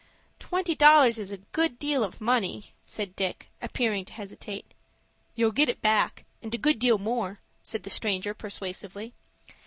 [0.39, 4.73] "Twenty dollars is a good deal of money," said Dick, appearing to hesitate.
[5.35, 9.13] "You'll get it back, and a good deal more," said the stranger, persuasively.